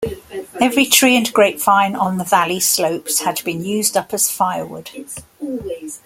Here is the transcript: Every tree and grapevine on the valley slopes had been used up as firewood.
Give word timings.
Every 0.59 0.87
tree 0.87 1.15
and 1.15 1.31
grapevine 1.31 1.95
on 1.95 2.17
the 2.17 2.23
valley 2.23 2.59
slopes 2.59 3.19
had 3.19 3.43
been 3.43 3.63
used 3.63 3.95
up 3.95 4.15
as 4.15 4.31
firewood. 4.31 4.89